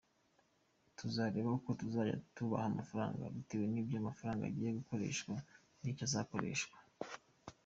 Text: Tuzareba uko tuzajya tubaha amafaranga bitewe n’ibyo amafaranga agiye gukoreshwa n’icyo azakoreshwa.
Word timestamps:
Tuzareba 0.97 1.49
uko 1.57 1.69
tuzajya 1.79 2.15
tubaha 2.35 2.67
amafaranga 2.69 3.23
bitewe 3.35 3.65
n’ibyo 3.67 3.95
amafaranga 4.01 4.43
agiye 4.49 4.71
gukoreshwa 4.79 5.33
n’icyo 5.81 6.03
azakoreshwa. 6.07 6.77